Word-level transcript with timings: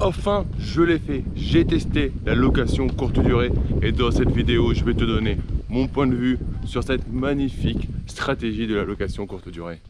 Enfin, 0.00 0.46
je 0.58 0.82
l'ai 0.82 0.98
fait. 0.98 1.24
J'ai 1.34 1.64
testé 1.64 2.12
la 2.24 2.34
location 2.34 2.88
courte 2.88 3.18
durée 3.18 3.50
et 3.82 3.92
dans 3.92 4.10
cette 4.10 4.30
vidéo, 4.30 4.72
je 4.72 4.84
vais 4.84 4.94
te 4.94 5.04
donner 5.04 5.38
mon 5.68 5.88
point 5.88 6.06
de 6.06 6.14
vue 6.14 6.38
sur 6.64 6.84
cette 6.84 7.12
magnifique 7.12 7.88
stratégie 8.06 8.66
de 8.66 8.76
la 8.76 8.84
location 8.84 9.26
courte 9.26 9.48
durée. 9.48 9.80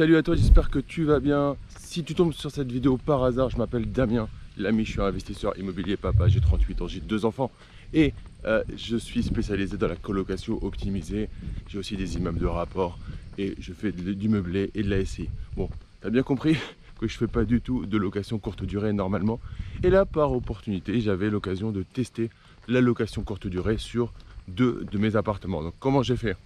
Salut 0.00 0.16
à 0.16 0.22
toi, 0.22 0.34
j'espère 0.34 0.70
que 0.70 0.78
tu 0.78 1.04
vas 1.04 1.20
bien. 1.20 1.58
Si 1.78 2.02
tu 2.04 2.14
tombes 2.14 2.32
sur 2.32 2.50
cette 2.50 2.72
vidéo 2.72 2.96
par 2.96 3.22
hasard, 3.22 3.50
je 3.50 3.58
m'appelle 3.58 3.92
Damien, 3.92 4.30
l'ami, 4.56 4.86
je 4.86 4.92
suis 4.92 5.02
investisseur 5.02 5.58
immobilier 5.58 5.98
papa, 5.98 6.26
j'ai 6.26 6.40
38 6.40 6.80
ans, 6.80 6.88
j'ai 6.88 7.00
deux 7.00 7.26
enfants 7.26 7.50
et 7.92 8.14
euh, 8.46 8.64
je 8.78 8.96
suis 8.96 9.22
spécialisé 9.22 9.76
dans 9.76 9.88
la 9.88 9.96
colocation 9.96 10.58
optimisée. 10.64 11.28
J'ai 11.68 11.76
aussi 11.76 11.98
des 11.98 12.16
immeubles 12.16 12.38
de 12.38 12.46
rapport 12.46 12.98
et 13.36 13.54
je 13.58 13.74
fais 13.74 13.92
du 13.92 14.30
meublé 14.30 14.70
et 14.74 14.82
de 14.82 14.88
la 14.88 15.04
SI. 15.04 15.28
Bon, 15.54 15.68
tu 16.00 16.06
as 16.06 16.10
bien 16.10 16.22
compris 16.22 16.56
que 16.98 17.06
je 17.06 17.18
fais 17.18 17.26
pas 17.26 17.44
du 17.44 17.60
tout 17.60 17.84
de 17.84 17.98
location 17.98 18.38
courte 18.38 18.64
durée 18.64 18.94
normalement. 18.94 19.38
Et 19.82 19.90
là, 19.90 20.06
par 20.06 20.32
opportunité, 20.32 20.98
j'avais 21.02 21.28
l'occasion 21.28 21.72
de 21.72 21.82
tester 21.82 22.30
la 22.68 22.80
location 22.80 23.22
courte 23.22 23.48
durée 23.48 23.76
sur 23.76 24.14
deux 24.48 24.86
de 24.90 24.96
mes 24.96 25.16
appartements. 25.16 25.62
Donc 25.62 25.74
comment 25.78 26.02
j'ai 26.02 26.16
fait? 26.16 26.38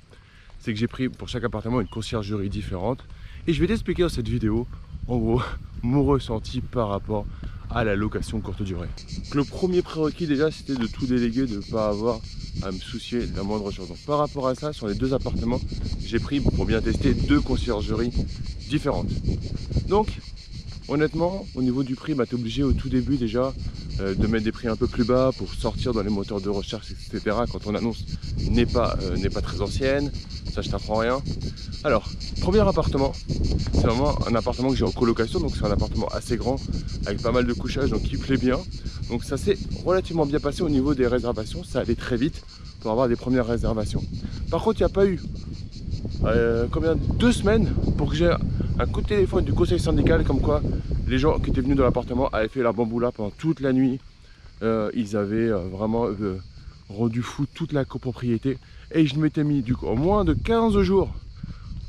C'est 0.59 0.73
que 0.73 0.78
j'ai 0.80 0.88
pris 0.88 1.09
pour 1.09 1.28
chaque 1.28 1.45
appartement 1.45 1.80
une 1.80 1.86
conciergerie 1.86 2.48
différente 2.48 3.04
et 3.46 3.52
je 3.52 3.60
vais 3.60 3.66
t'expliquer 3.66 4.02
dans 4.02 4.08
cette 4.08 4.28
vidéo, 4.28 4.66
en 5.08 5.18
gros, 5.18 5.42
mon 5.82 6.04
ressenti 6.04 6.60
par 6.60 6.88
rapport 6.88 7.26
à 7.70 7.84
la 7.84 7.96
location 7.96 8.40
courte 8.40 8.62
durée. 8.62 8.88
le 9.34 9.45
premier 9.45 9.82
prérequis 9.82 10.26
déjà, 10.26 10.51
c'était 10.51 10.76
de 10.76 10.86
tout 10.86 11.06
déléguer, 11.06 11.46
de 11.46 11.56
ne 11.56 11.60
pas 11.60 11.88
avoir 11.88 12.20
à 12.62 12.70
me 12.70 12.78
soucier 12.78 13.26
de 13.26 13.36
la 13.36 13.42
moindre 13.42 13.70
chose. 13.70 13.88
Donc, 13.88 13.98
par 14.06 14.18
rapport 14.18 14.46
à 14.46 14.54
ça, 14.54 14.73
sur 14.73 14.86
les 14.86 14.95
deux 14.95 15.12
appartements, 15.12 15.60
j'ai 16.01 16.20
pris, 16.20 16.40
pour 16.40 16.64
bien 16.66 16.80
tester, 16.80 17.14
deux 17.14 17.40
conciergeries 17.40 18.12
différentes. 18.68 19.10
Donc, 19.88 20.08
honnêtement, 20.88 21.46
au 21.54 21.62
niveau 21.62 21.82
du 21.82 21.96
prix, 21.96 22.14
bah, 22.14 22.26
tu 22.26 22.36
es 22.36 22.38
obligé 22.38 22.62
au 22.62 22.73
tout 22.73 22.88
début 22.88 23.16
déjà 23.16 23.52
euh, 24.01 24.14
de 24.14 24.26
mettre 24.26 24.45
des 24.45 24.52
prix 24.52 24.68
un 24.68 24.76
peu 24.76 24.86
plus 24.86 25.04
bas 25.04 25.30
pour 25.36 25.52
sortir 25.52 25.92
dans 25.92 26.02
les 26.02 26.10
moteurs 26.10 26.40
de 26.40 26.48
recherche, 26.51 26.90
etc. 26.90 27.36
Quand 27.51 27.58
ton 27.58 27.74
annonce 27.74 28.04
n'est 28.51 28.66
pas, 28.66 28.96
euh, 29.02 29.16
n'est 29.16 29.30
pas 29.30 29.40
très 29.40 29.60
ancienne, 29.60 30.10
ça 30.55 30.63
je 30.63 30.71
t'apprends 30.71 30.99
rien. 30.99 31.21
Alors, 31.83 32.09
premier 32.41 32.60
appartement, 32.60 33.13
c'est 33.73 33.87
vraiment 33.87 34.16
un 34.29 34.35
appartement 34.37 34.71
que 34.71 34.77
j'ai 34.77 34.85
en 34.85 34.93
colocation, 34.93 35.41
donc 35.41 35.51
c'est 35.57 35.65
un 35.65 35.71
appartement 35.71 36.07
assez 36.09 36.37
grand, 36.37 36.57
avec 37.07 37.21
pas 37.21 37.33
mal 37.33 37.45
de 37.45 37.52
couchage, 37.52 37.91
donc 37.91 38.02
qui 38.02 38.16
plaît 38.16 38.37
bien. 38.37 38.60
Donc 39.10 39.25
ça 39.25 39.37
s'est 39.37 39.59
relativement 39.85 40.27
bien 40.27 40.38
passé 40.38 40.63
au 40.63 40.69
niveau 40.69 40.95
des 40.95 41.09
réservations, 41.09 41.65
ça 41.65 41.80
allait 41.80 41.97
très 41.97 42.16
vite 42.16 42.45
pour 42.80 42.93
avoir 42.93 43.09
des 43.09 43.16
premières 43.16 43.47
réservations. 43.47 44.02
Par 44.49 44.63
contre, 44.63 44.80
il 44.80 44.85
n'y 44.85 44.91
a 44.91 44.95
pas 44.95 45.07
eu 45.07 45.21
euh, 46.25 46.66
combien 46.71 46.95
deux 46.95 47.32
semaines 47.32 47.75
pour 47.99 48.10
que 48.10 48.16
j'ai 48.16 48.32
un 48.79 48.87
coup 48.87 49.02
de 49.02 49.09
téléphone 49.09 49.45
du 49.45 49.52
conseil 49.52 49.80
syndical 49.80 50.23
comme 50.23 50.41
quoi 50.41 50.63
les 51.09 51.19
gens 51.19 51.41
qui 51.41 51.51
étaient 51.51 51.63
venus 51.63 51.77
dans 51.77 51.85
l'appartement 51.85 52.29
avaient 52.29 52.49
fait 52.49 52.63
la 52.63 52.73
bamboula 52.73 53.10
pendant 53.10 53.30
toute 53.30 53.59
la 53.59 53.73
nuit. 53.73 53.99
Euh, 54.63 54.91
ils 54.95 55.16
avaient 55.16 55.51
euh, 55.51 55.59
vraiment 55.59 56.07
rendu 56.88 57.23
fou 57.23 57.45
toute 57.52 57.73
la 57.73 57.85
copropriété 57.85 58.57
et 58.93 59.07
je 59.07 59.18
m'étais 59.18 59.45
mis 59.45 59.63
du 59.63 59.74
coup 59.74 59.87
en 59.87 59.96
moins 59.96 60.24
de 60.24 60.35
15 60.35 60.80
jours 60.80 61.13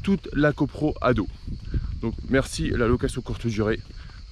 toute 0.04 0.30
la 0.34 0.54
copro 0.54 0.94
ado. 1.02 1.28
Donc 2.02 2.14
merci 2.30 2.70
la 2.70 2.88
location 2.88 3.22
courte 3.22 3.48
durée, 3.48 3.80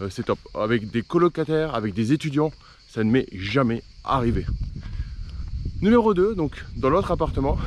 euh, 0.02 0.10
c'est 0.10 0.24
top. 0.24 0.40
Avec 0.54 0.92
des 0.92 1.02
colocataires, 1.02 1.76
avec 1.76 1.94
des 1.94 2.14
étudiants, 2.14 2.52
ça 2.88 3.04
ne 3.04 3.10
m'est 3.10 3.28
jamais 3.34 3.82
arrivé. 4.04 4.46
Numéro 5.82 6.14
2, 6.14 6.36
donc 6.36 6.64
dans 6.78 6.90
l'autre 6.90 7.12
appartement, 7.12 7.58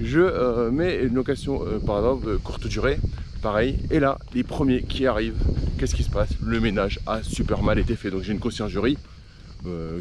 je 0.00 0.20
euh, 0.20 0.70
mets 0.70 0.96
une 1.04 1.14
location 1.14 1.64
euh, 1.64 1.78
par 1.78 1.98
exemple 1.98 2.38
courte 2.38 2.66
durée, 2.66 2.98
pareil. 3.42 3.78
Et 3.90 4.00
là, 4.00 4.18
les 4.34 4.42
premiers 4.42 4.82
qui 4.82 5.06
arrivent, 5.06 5.38
qu'est-ce 5.78 5.94
qui 5.94 6.02
se 6.02 6.10
passe? 6.10 6.30
Le 6.42 6.60
ménage 6.60 6.98
a 7.06 7.22
super 7.22 7.62
mal 7.62 7.78
été 7.78 7.94
fait. 7.96 8.10
Donc 8.10 8.22
j'ai 8.22 8.32
une 8.32 8.40
conciergerie 8.40 8.98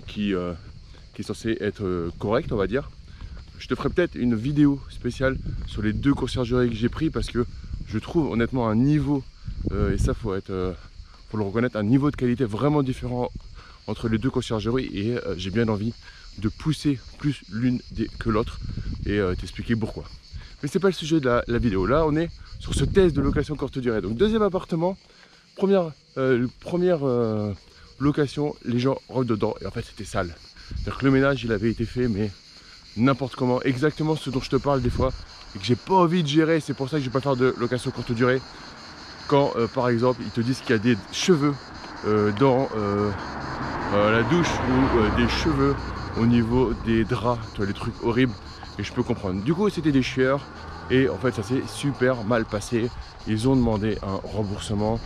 qui, 0.08 0.34
qui 1.14 1.22
est 1.22 1.24
censée 1.24 1.58
être 1.60 2.12
correcte, 2.20 2.52
on 2.52 2.58
va 2.58 2.68
dire. 2.68 2.90
Je 3.60 3.68
te 3.68 3.76
ferai 3.76 3.90
peut-être 3.90 4.16
une 4.16 4.36
vidéo 4.36 4.80
spéciale 4.90 5.38
sur 5.66 5.82
les 5.82 5.94
deux 5.94 6.14
conciergeries 6.14 6.70
que 6.70 6.76
j'ai 6.76 6.90
pris 6.90 7.10
parce 7.10 7.28
que 7.28 7.46
je 7.88 8.00
trouve 8.00 8.32
honnêtement 8.32 8.70
un 8.70 8.76
niveau, 8.76 9.24
euh, 9.72 9.94
et 9.94 9.98
ça 9.98 10.14
faut 10.14 10.36
être, 10.36 10.50
euh, 10.50 10.74
le 11.34 11.42
reconnaître, 11.42 11.78
un 11.78 11.84
niveau 11.84 12.12
de 12.12 12.16
qualité 12.16 12.46
vraiment 12.46 12.84
différent 12.84 13.32
entre 13.88 14.10
les 14.10 14.18
deux 14.18 14.30
conciergeries 14.30 14.90
et 14.94 15.18
euh, 15.18 15.36
j'ai 15.38 15.50
bien 15.50 15.68
envie 15.70 15.94
de 16.40 16.50
pousser 16.50 17.00
plus 17.18 17.44
l'une 17.52 17.80
que 18.20 18.30
l'autre 18.30 18.60
et 19.08 19.20
t'expliquer 19.40 19.76
pourquoi. 19.76 20.04
Mais 20.62 20.70
c'est 20.70 20.80
pas 20.80 20.90
le 20.90 20.94
sujet 20.94 21.20
de 21.20 21.42
la, 21.48 21.58
vidéo. 21.58 21.88
Là, 21.88 22.06
on 22.06 22.16
est 22.16 22.30
sur 22.60 22.76
ce 22.76 22.84
test 22.84 23.16
de 23.16 23.22
location 23.22 23.56
courte 23.56 23.80
durée. 23.80 24.02
Donc 24.02 24.16
deuxième 24.16 24.44
appartement, 24.44 24.98
première, 25.56 25.92
première 26.60 27.00
location, 27.98 28.56
les 28.66 28.78
gens 28.78 29.00
rentrent 29.10 29.30
dedans 29.30 29.56
et 29.62 29.66
en 29.66 29.72
fait 29.72 29.84
c'était 29.84 30.04
sale. 30.04 30.36
C'est-à-dire 30.70 30.98
que 31.00 31.06
le 31.06 31.12
ménage 31.12 31.44
il 31.44 31.52
avait 31.52 31.72
été 31.72 31.86
fait 31.86 32.08
mais 32.08 32.30
n'importe 32.98 33.36
comment, 33.36 33.62
exactement 33.62 34.16
ce 34.16 34.30
dont 34.30 34.42
je 34.42 34.50
te 34.50 34.56
parle 34.56 34.82
des 34.82 34.90
fois, 34.90 35.12
et 35.56 35.60
que 35.60 35.66
j'ai 35.66 35.76
pas 35.76 35.96
envie 35.96 36.24
de 36.24 36.28
gérer, 36.28 36.60
c'est 36.60 36.74
pour 36.74 36.90
ça 36.90 36.98
que 36.98 37.04
je 37.04 37.10
vais 37.10 37.14
pas 37.14 37.22
faire 37.22 37.36
de 37.36 37.54
location 37.58 37.92
courte 37.92 38.12
durée. 38.12 38.42
Quand 39.28 39.54
euh, 39.58 39.68
par 39.68 39.90
exemple 39.90 40.22
ils 40.24 40.32
te 40.32 40.42
disent 40.42 40.62
qu'il 40.62 40.72
y 40.72 40.74
a 40.74 40.82
des 40.82 40.98
cheveux 41.12 41.54
euh, 42.06 42.32
dans 42.40 42.70
euh, 42.78 43.12
la 43.94 44.24
douche 44.24 44.48
ou 44.48 45.18
des 45.18 45.28
cheveux 45.28 45.76
au 46.20 46.26
niveau 46.26 46.74
des 46.86 47.04
draps, 47.04 47.40
tu 47.52 47.58
vois, 47.58 47.66
les 47.66 47.74
trucs 47.74 48.02
horribles, 48.04 48.34
et 48.80 48.84
je 48.84 48.94
peux 48.94 49.04
comprendre. 49.04 49.44
Du 49.44 49.54
coup 49.54 49.70
c'était 49.70 49.92
des 49.92 50.04
chieurs, 50.04 50.42
et 50.90 51.10
en 51.10 51.18
fait 51.18 51.34
ça 51.34 51.44
s'est 51.44 51.64
super 51.68 52.24
mal 52.24 52.46
passé. 52.46 52.90
Ils 53.28 53.50
ont 53.50 53.56
demandé 53.58 53.98
un 54.04 54.16
remboursement, 54.24 55.00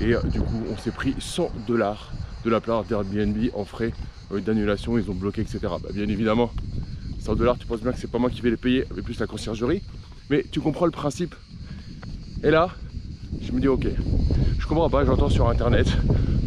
et 0.00 0.14
du 0.24 0.40
coup 0.40 0.62
on 0.70 0.76
s'est 0.76 0.90
pris 0.90 1.14
100 1.18 1.50
dollars 1.66 2.10
de 2.44 2.50
la 2.50 2.60
part 2.60 2.84
d'Airbnb 2.84 3.36
en 3.54 3.64
frais 3.64 3.92
d'annulation, 4.40 4.98
ils 4.98 5.10
ont 5.10 5.14
bloqué, 5.14 5.42
etc. 5.42 5.58
Bah, 5.62 5.90
bien 5.92 6.08
évidemment, 6.08 6.50
100 7.22 7.36
dollars, 7.36 7.56
tu 7.56 7.66
penses 7.66 7.80
bien 7.80 7.92
que 7.92 7.98
c'est 7.98 8.10
pas 8.10 8.18
moi 8.18 8.30
qui 8.30 8.40
vais 8.40 8.50
les 8.50 8.56
payer, 8.56 8.84
mais 8.96 9.02
plus 9.02 9.20
la 9.20 9.28
conciergerie. 9.28 9.82
Mais 10.28 10.44
tu 10.50 10.60
comprends 10.60 10.86
le 10.86 10.90
principe. 10.90 11.36
Et 12.42 12.50
là, 12.50 12.70
je 13.40 13.52
me 13.52 13.60
dis 13.60 13.68
ok, 13.68 13.86
je 14.58 14.66
comprends 14.66 14.90
pas, 14.90 15.04
j'entends 15.04 15.28
sur 15.28 15.48
internet 15.48 15.86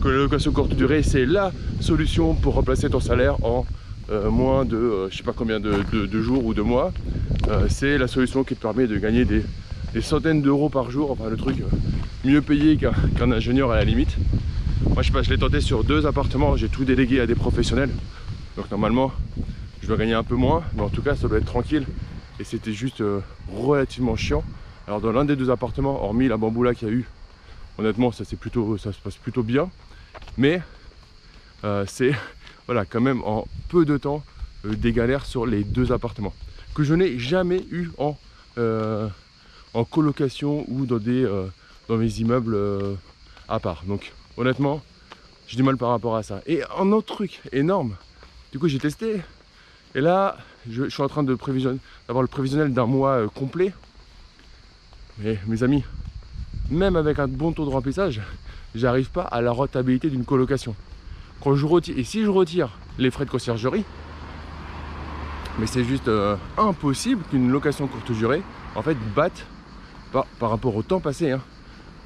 que 0.01 0.09
la 0.09 0.17
location 0.17 0.51
courte 0.51 0.75
durée 0.75 1.01
c'est 1.01 1.25
la 1.25 1.53
solution 1.79 2.35
pour 2.35 2.55
remplacer 2.55 2.89
ton 2.89 2.99
salaire 2.99 3.43
en 3.43 3.65
euh, 4.11 4.29
moins 4.29 4.65
de 4.65 4.75
euh, 4.75 5.09
je 5.09 5.17
sais 5.17 5.23
pas 5.23 5.33
combien 5.33 5.59
de, 5.61 6.21
jours 6.21 6.45
ou 6.45 6.53
de 6.53 6.61
mois. 6.61 6.91
Euh, 7.47 7.67
c'est 7.69 7.97
la 7.97 8.07
solution 8.07 8.43
qui 8.43 8.55
te 8.55 8.61
permet 8.61 8.85
de 8.85 8.97
gagner 8.97 9.23
des, 9.23 9.43
centaines 10.01 10.41
d'euros 10.41 10.67
par 10.67 10.91
jour, 10.91 11.09
enfin 11.09 11.29
le 11.29 11.37
truc 11.37 11.55
mieux 12.25 12.41
payé 12.41 12.77
qu'un 12.77 13.31
ingénieur 13.31 13.71
à 13.71 13.77
la 13.77 13.85
limite. 13.85 14.17
Moi 14.93 15.01
je 15.01 15.07
sais 15.07 15.13
pas, 15.13 15.23
je 15.23 15.29
l'ai 15.29 15.37
tenté 15.37 15.61
sur 15.61 15.85
deux 15.85 16.05
appartements, 16.05 16.57
j'ai 16.57 16.67
tout 16.67 16.83
délégué 16.83 17.21
à 17.21 17.27
des 17.27 17.35
professionnels. 17.35 17.91
Donc 18.57 18.69
normalement 18.69 19.13
je 19.85 19.89
dois 19.89 19.97
gagner 19.97 20.15
un 20.15 20.23
peu 20.23 20.33
moins, 20.33 20.63
mais 20.73 20.81
en 20.81 20.89
tout 20.89 21.03
cas 21.03 21.15
ça 21.15 21.27
doit 21.27 21.37
être 21.37 21.45
tranquille. 21.45 21.85
Et 22.39 22.43
c'était 22.43 22.73
juste 22.73 23.01
euh, 23.01 23.19
relativement 23.53 24.15
chiant. 24.15 24.43
Alors 24.87 24.99
dans 24.99 25.11
l'un 25.11 25.25
des 25.25 25.35
deux 25.35 25.51
appartements, 25.51 26.03
hormis 26.03 26.27
la 26.27 26.37
bamboula 26.37 26.73
qu'il 26.73 26.87
y 26.87 26.91
a 26.91 26.93
eu, 26.95 27.05
honnêtement 27.77 28.11
ça, 28.11 28.23
plutôt, 28.35 28.79
ça 28.79 28.91
se 28.91 28.99
passe 28.99 29.17
plutôt 29.17 29.43
bien. 29.43 29.69
Mais 30.37 30.59
euh, 31.65 31.85
c'est 31.87 32.15
voilà, 32.65 32.83
quand 32.85 32.99
même 32.99 33.21
en 33.25 33.47
peu 33.69 33.85
de 33.85 33.95
temps 33.97 34.23
euh, 34.65 34.73
des 34.75 34.91
galères 34.91 35.23
sur 35.23 35.45
les 35.45 35.63
deux 35.63 35.91
appartements. 35.91 36.33
Que 36.73 36.83
je 36.83 36.95
n'ai 36.95 37.19
jamais 37.19 37.63
eu 37.69 37.91
en, 37.99 38.17
en 39.75 39.85
colocation 39.85 40.65
ou 40.67 40.87
dans, 40.87 40.97
des, 40.97 41.29
dans 41.87 41.97
mes 41.97 42.11
immeubles 42.21 42.57
à 43.47 43.59
part. 43.59 43.83
Donc 43.85 44.13
honnêtement, 44.35 44.81
j'ai 45.47 45.57
du 45.57 45.63
mal 45.63 45.77
par 45.77 45.89
rapport 45.89 46.15
à 46.15 46.23
ça. 46.23 46.41
Et 46.47 46.63
un 46.75 46.91
autre 46.91 47.13
truc 47.13 47.39
énorme, 47.53 47.95
du 48.51 48.57
coup 48.57 48.67
j'ai 48.67 48.79
testé 48.79 49.21
et 49.95 50.01
là, 50.01 50.37
je, 50.69 50.89
suis 50.89 51.01
en 51.01 51.07
train 51.07 51.23
d'avoir 51.23 52.21
le 52.21 52.27
prévisionnel 52.27 52.73
d'un 52.73 52.85
mois 52.85 53.11
euh, 53.11 53.27
complet. 53.29 53.73
Mais 55.19 55.39
mes 55.47 55.63
amis, 55.63 55.85
même 56.69 56.97
avec 56.97 57.17
un 57.17 57.29
bon 57.29 57.53
taux 57.53 57.63
de 57.63 57.69
remplissage, 57.69 58.21
j'arrive 58.75 59.09
pas 59.09 59.23
à 59.23 59.41
la 59.41 59.51
rentabilité 59.51 60.09
d'une 60.09 60.25
colocation. 60.25 60.75
Quand 61.41 61.55
je 61.55 61.65
retire, 61.65 61.97
et 61.97 62.03
si 62.03 62.23
je 62.23 62.29
retire 62.29 62.77
les 62.99 63.09
frais 63.09 63.23
de 63.23 63.29
conciergerie, 63.29 63.85
mais 65.59 65.67
c'est 65.67 65.85
juste 65.85 66.09
euh, 66.09 66.35
impossible 66.57 67.23
qu'une 67.31 67.49
location 67.49 67.87
courte 67.87 68.11
durée, 68.11 68.43
en 68.75 68.81
fait, 68.81 68.97
batte, 69.15 69.45
par, 70.11 70.25
par 70.39 70.49
rapport 70.49 70.75
au 70.75 70.83
temps 70.83 70.99
passé 70.99 71.31
hein, 71.31 71.41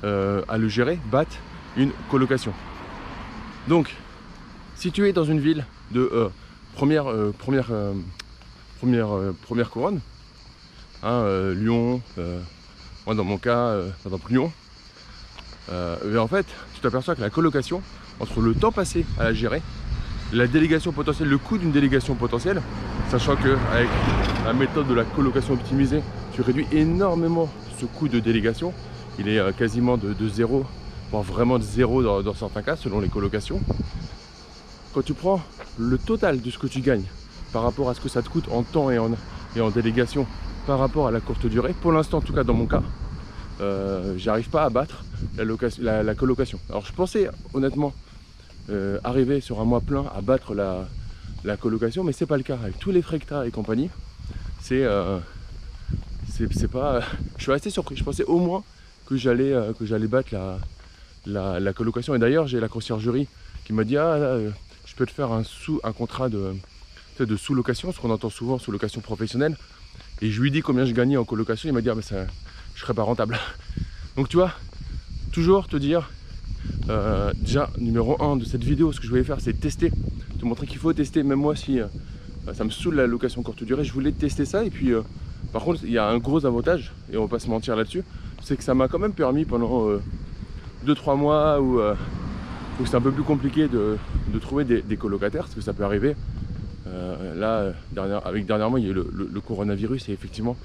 euh, 0.04 0.44
à 0.48 0.60
le 0.60 0.68
gérer, 0.68 1.00
batte 1.12 1.40
une 1.76 1.92
colocation. 2.12 2.54
Donc, 3.68 3.96
si 4.76 4.92
tu 4.92 5.08
es 5.08 5.14
dans 5.14 5.24
une 5.24 5.40
ville 5.40 5.66
de 5.90 6.30
première, 6.76 7.10
euh, 7.10 7.34
première, 7.38 7.68
euh, 7.72 7.94
première, 8.80 9.14
euh, 9.14 9.36
première 9.44 9.70
couronne. 9.70 10.00
Hein, 11.02 11.24
Lyon, 11.56 12.02
moi 13.06 13.16
dans 13.16 13.24
mon 13.24 13.38
cas, 13.38 13.74
va 14.04 14.18
plus 14.18 14.36
long. 14.36 14.52
mais 15.72 16.18
en 16.18 16.28
fait, 16.28 16.46
tu 16.76 16.82
t'aperçois 16.82 17.16
que 17.16 17.22
la 17.22 17.30
colocation, 17.30 17.82
entre 18.20 18.42
le 18.42 18.54
temps 18.54 18.74
passé 18.74 19.06
à 19.18 19.24
la 19.24 19.34
gérer, 19.34 19.62
la 20.34 20.46
délégation 20.46 20.92
potentielle, 20.92 21.30
le 21.30 21.38
coût 21.38 21.58
d'une 21.58 21.72
délégation 21.72 22.16
potentielle, 22.16 22.62
sachant 23.10 23.38
que 23.38 23.56
avec 23.72 23.88
la 24.44 24.52
méthode 24.52 24.90
de 24.90 24.94
la 24.94 25.06
colocation 25.06 25.54
optimisée, 25.54 26.02
tu 26.34 26.42
réduis 26.42 26.68
énormément 26.74 27.50
ce 27.80 27.86
coût 27.86 28.10
de 28.10 28.20
délégation. 28.20 28.74
Il 29.20 29.30
est 29.30 29.56
quasiment 29.56 29.96
de, 29.96 30.28
zéro, 30.28 30.66
voire 31.12 31.24
vraiment 31.24 31.58
de 31.58 31.64
zéro 31.64 32.04
dans, 32.04 32.34
certains 32.34 32.62
cas, 32.62 32.76
selon 32.76 33.00
les 33.00 33.08
colocations. 33.08 33.62
Quand 34.94 35.02
tu 35.02 35.14
prends 35.14 35.40
le 35.80 35.98
total 35.98 36.42
de 36.42 36.52
ce 36.52 36.58
que 36.58 36.68
tu 36.68 36.82
gagnes 36.82 37.06
par 37.54 37.64
rapport 37.64 37.90
à 37.90 37.94
ce 37.94 38.02
que 38.02 38.10
ça 38.10 38.22
te 38.22 38.30
coûte 38.30 38.46
en 38.52 38.64
temps 38.64 38.92
et 38.92 39.00
en, 39.00 39.12
et 39.56 39.62
en 39.62 39.70
délégation 39.70 40.28
par 40.68 40.78
rapport 40.78 41.08
à 41.08 41.12
la 41.12 41.20
courte 41.20 41.48
durée, 41.48 41.74
pour 41.74 41.92
l'instant 41.92 42.18
en 42.18 42.22
tout 42.22 42.34
cas 42.34 42.44
dans 42.44 42.54
mon 42.54 42.68
cas, 42.68 42.84
euh, 43.62 44.14
j'arrive 44.18 44.50
pas 44.50 44.64
à 44.66 44.70
battre 44.70 45.04
la, 45.38 46.04
la, 46.04 46.16
colocation. 46.16 46.60
Alors 46.70 46.86
je 46.86 46.94
pensais 46.94 47.30
honnêtement 47.54 47.94
euh, 48.70 49.00
arriver 49.04 49.42
sur 49.42 49.60
un 49.60 49.66
mois 49.66 49.82
plein 49.82 50.06
à 50.16 50.22
battre 50.22 50.54
la, 50.54 50.88
la 51.44 51.58
colocation, 51.58 52.04
mais 52.04 52.12
c'est 52.12 52.26
pas 52.26 52.38
le 52.38 52.44
cas. 52.44 52.58
Avec 52.62 52.78
tous 52.78 52.92
les 52.92 53.02
frais 53.02 53.20
et 53.46 53.52
compagnie, 53.52 53.90
c'est 54.62 54.84
euh, 54.84 55.20
pas. 56.72 57.02
Je 57.38 57.44
suis 57.44 57.52
resté 57.52 57.70
surpris. 57.70 57.96
Je 57.96 58.04
pensais 58.04 58.26
au 58.26 58.38
moins 58.38 58.64
que 59.08 59.18
j'allais 59.18 59.56
que 59.80 59.86
j'allais 59.86 60.08
battre 60.08 60.30
la, 61.26 61.60
la, 61.60 61.74
colocation. 61.74 62.14
Et 62.14 62.20
d'ailleurs, 62.20 62.48
j'ai 62.48 62.60
la 62.60 62.68
conciergerie 62.68 63.28
qui 63.66 63.74
m'a 63.74 63.84
dit 63.84 63.98
ah 63.98 64.38
je 65.00 65.06
peux 65.06 65.10
te 65.10 65.16
faire 65.16 65.32
un 65.32 65.46
sous 65.46 65.80
un 65.86 65.94
contrat 65.94 66.28
de 66.28 66.54
de 67.20 67.36
sous-location, 67.38 67.94
ce 67.94 68.00
qu'on 68.02 68.10
entend 68.10 68.30
souvent 68.30 68.60
sous-location 68.60 69.00
professionnelle. 69.00 69.56
Et 70.22 70.30
je 70.30 70.42
lui 70.42 70.52
dis 70.52 70.60
combien 70.62 70.84
je 70.84 70.94
gagnais 70.94 71.16
en 71.16 71.24
colocation. 71.24 71.70
Il 71.70 71.74
m'a 71.74 71.80
dit 71.80 71.90
ah 71.90 71.96
mais 71.96 72.02
ça, 72.02 72.26
je 72.76 72.82
serais 72.82 72.94
pas 72.94 73.04
rentable. 73.04 73.40
Donc 74.18 74.28
tu 74.28 74.36
vois, 74.36 74.52
toujours 75.32 75.70
te 75.70 75.78
dire 75.78 76.10
euh, 76.90 77.32
déjà, 77.38 77.70
numéro 77.78 78.22
1 78.22 78.36
de 78.36 78.44
cette 78.44 78.66
vidéo, 78.66 78.92
ce 78.92 79.00
que 79.00 79.06
je 79.06 79.10
voulais 79.10 79.24
faire, 79.24 79.40
c'est 79.40 79.54
tester, 79.54 79.90
te 80.38 80.44
montrer 80.44 80.68
qu'il 80.68 80.80
faut 80.80 80.92
tester, 80.92 81.24
même 81.24 81.40
moi 81.40 81.56
si 81.56 81.80
euh, 81.80 81.88
ça 82.54 82.66
me 82.66 82.70
saoule 82.70 82.96
la 82.96 83.08
location 83.08 83.42
courte 83.42 83.64
durée, 83.64 83.86
je 83.86 83.94
voulais 83.94 84.12
tester 84.12 84.44
ça. 84.44 84.66
Et 84.66 84.70
puis, 84.70 84.92
euh, 84.92 85.02
par 85.54 85.64
contre, 85.64 85.80
il 85.86 85.92
y 85.92 85.98
a 85.98 86.10
un 86.10 86.18
gros 86.18 86.46
avantage, 86.46 86.92
et 87.10 87.16
on 87.16 87.22
va 87.22 87.30
pas 87.30 87.40
se 87.40 87.50
mentir 87.50 87.78
là-dessus, 87.78 88.04
c'est 88.44 88.58
que 88.58 88.64
ça 88.66 88.74
m'a 88.74 88.90
quand 88.90 89.00
même 89.00 89.14
permis 89.14 89.46
pendant 89.46 89.88
2-3 90.86 91.18
mois 91.18 91.62
où, 91.62 91.80
c'est 92.86 92.96
un 92.96 93.02
peu 93.02 93.12
plus 93.12 93.24
compliqué 93.24 93.68
de, 93.68 93.98
trouver 94.40 94.64
des, 94.64 94.98
colocataires, 94.98 95.44
parce 95.44 95.56
que 95.56 95.62
ça 95.62 95.74
peut 95.74 95.84
arriver. 95.84 96.16
là, 97.36 97.74
avec 98.26 98.46
dernièrement, 98.46 98.78
il 98.78 98.84
y 98.86 98.88
a 98.88 98.92
eu 98.92 98.94
le, 98.94 99.42
coronavirus, 99.42 100.10
et 100.10 100.14
effectivement, 100.14 100.56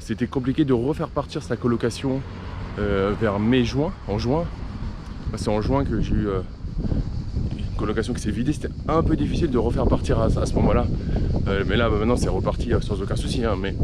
c'était 0.00 0.26
compliqué 0.26 0.64
de 0.64 0.72
refaire 0.72 1.08
partir 1.08 1.42
sa 1.42 1.56
colocation 1.56 2.20
vers 2.76 3.38
mai-juin, 3.38 3.92
en 4.08 4.18
juin, 4.18 4.44
c'est 5.36 5.50
en 5.50 5.60
juin 5.60 5.84
que 5.84 6.00
j'ai 6.00 6.14
eu 6.14 6.26
euh, 6.28 6.40
une 7.58 7.76
colocation 7.76 8.14
qui 8.14 8.22
s'est 8.22 8.30
vidée. 8.30 8.52
C'était 8.52 8.72
un 8.88 9.02
peu 9.02 9.16
difficile 9.16 9.50
de 9.50 9.58
refaire 9.58 9.86
partir 9.86 10.20
à, 10.20 10.30
ce 10.30 10.54
moment-là. 10.54 10.86
Euh, 11.48 11.64
mais 11.68 11.76
là, 11.76 11.90
bah, 11.90 11.96
maintenant, 11.98 12.16
c'est 12.16 12.28
reparti 12.28 12.72
euh, 12.72 12.80
sans 12.80 13.00
aucun 13.02 13.16
souci. 13.16 13.44
Hein. 13.44 13.56
Mais 13.60 13.74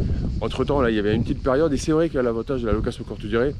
entre-temps, 0.41 0.81
là, 0.81 0.89
il 0.89 0.95
y 0.95 0.99
avait 0.99 1.13
une 1.13 1.21
petite 1.21 1.43
période. 1.43 1.71
Et 1.71 1.77
c'est 1.77 1.91
vrai 1.91 2.09
que 2.09 2.17
l'avantage 2.17 2.61
de 2.61 2.67
la 2.67 2.73
location 2.73 3.03
courte 3.03 3.25
durée, 3.25 3.53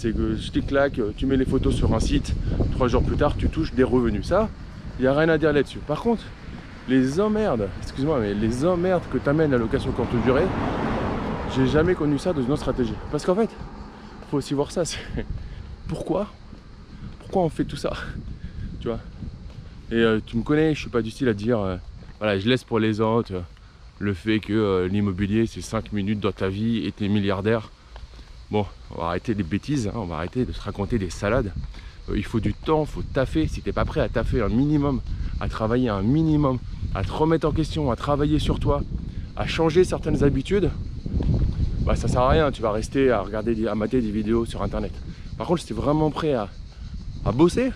c'est 0.00 0.12
que 0.12 0.34
je 0.34 0.50
clic-clac, 0.50 1.00
tu 1.16 1.26
mets 1.26 1.36
les 1.36 1.44
photos 1.44 1.74
sur 1.74 1.94
un 1.94 2.00
site. 2.00 2.34
Trois 2.72 2.88
jours 2.88 3.02
plus 3.02 3.16
tard, 3.16 3.36
tu 3.36 3.48
touches 3.48 3.74
des 3.74 3.84
revenus. 3.84 4.26
Ça, 4.26 4.48
il 4.98 5.02
n'y 5.02 5.08
a 5.08 5.14
rien 5.14 5.28
à 5.28 5.38
dire 5.38 5.52
là-dessus. 5.52 5.78
Par 5.78 6.00
contre, 6.00 6.22
les 6.88 7.20
emmerdes, 7.20 7.68
excuse-moi, 7.82 8.18
mais 8.20 8.34
les 8.34 8.64
emmerdes 8.64 9.02
que 9.12 9.18
t'amènes 9.18 9.50
la 9.50 9.58
location 9.58 9.92
courte 9.92 10.14
durée, 10.24 10.46
j'ai 11.54 11.66
jamais 11.66 11.94
connu 11.94 12.18
ça 12.18 12.32
dans 12.32 12.42
une 12.42 12.50
autre 12.50 12.62
stratégie. 12.62 12.94
Parce 13.10 13.26
qu'en 13.26 13.34
fait, 13.34 13.50
faut 14.30 14.38
aussi 14.38 14.54
voir 14.54 14.70
ça. 14.70 14.82
Pourquoi 15.88 16.28
pourquoi 17.30 17.44
on 17.44 17.48
fait 17.48 17.64
tout 17.64 17.76
ça 17.76 17.92
Tu 18.80 18.88
vois 18.88 18.98
Et 19.92 19.94
euh, 19.94 20.18
tu 20.24 20.36
me 20.36 20.42
connais, 20.42 20.74
je 20.74 20.80
suis 20.80 20.90
pas 20.90 21.00
du 21.00 21.12
style 21.12 21.28
à 21.28 21.32
dire, 21.32 21.60
euh, 21.60 21.76
voilà, 22.18 22.36
je 22.40 22.48
laisse 22.48 22.64
pour 22.64 22.80
les 22.80 23.00
autres 23.00 23.34
euh, 23.34 23.40
le 24.00 24.14
fait 24.14 24.40
que 24.40 24.88
l'immobilier 24.90 25.46
c'est 25.46 25.60
5 25.60 25.92
minutes 25.92 26.18
dans 26.18 26.32
ta 26.32 26.48
vie 26.48 26.84
et 26.84 26.90
t'es 26.90 27.06
milliardaire. 27.06 27.70
Bon, 28.50 28.66
on 28.90 29.00
va 29.00 29.08
arrêter 29.08 29.34
les 29.34 29.42
bêtises, 29.42 29.86
hein, 29.88 29.92
on 29.94 30.06
va 30.06 30.16
arrêter 30.16 30.44
de 30.44 30.52
se 30.52 30.60
raconter 30.60 30.98
des 30.98 31.10
salades. 31.10 31.52
il 32.14 32.24
faut 32.24 32.40
du 32.40 32.52
temps, 32.52 32.82
il 32.82 32.88
faut 32.88 33.02
taffer. 33.02 33.46
Si 33.46 33.62
t'es 33.62 33.72
pas 33.72 33.84
prêt 33.84 34.00
à 34.00 34.08
taffer 34.08 34.42
un 34.42 34.48
minimum, 34.48 35.00
à 35.40 35.48
travailler 35.48 35.88
un 35.88 36.02
minimum, 36.02 36.58
à 36.94 37.04
te 37.04 37.12
remettre 37.12 37.46
en 37.46 37.52
question, 37.52 37.90
à 37.92 37.96
travailler 37.96 38.38
sur 38.40 38.58
toi, 38.58 38.82
à 39.36 39.46
changer 39.46 39.84
certaines 39.84 40.24
habitudes, 40.24 40.70
bah 41.82 41.94
ça 41.94 42.08
sert 42.08 42.22
à 42.22 42.30
rien, 42.30 42.50
tu 42.50 42.60
vas 42.60 42.72
rester 42.72 43.10
à 43.10 43.20
regarder, 43.20 43.68
à 43.68 43.74
mater 43.76 44.00
des 44.00 44.10
vidéos 44.10 44.44
sur 44.46 44.62
internet. 44.62 44.92
Par 45.38 45.46
contre, 45.46 45.60
si 45.60 45.66
tu 45.68 45.72
es 45.72 45.76
vraiment 45.76 46.10
prêt 46.10 46.34
à, 46.34 46.48
à 47.24 47.32
bosser. 47.32 47.70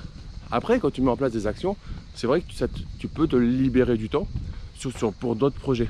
Après, 0.51 0.79
quand 0.79 0.91
tu 0.91 1.03
mets 1.03 1.11
en 1.11 1.17
place 1.17 1.33
des 1.33 1.47
actions, 1.47 1.77
c'est 2.15 2.27
vrai 2.27 2.41
que 2.41 2.47
tu, 2.99 3.09
peux 3.09 3.27
te 3.27 3.37
libérer 3.37 3.97
du 3.97 4.09
temps 4.09 4.27
pour 5.21 5.37
d'autres 5.37 5.59
projets. 5.59 5.89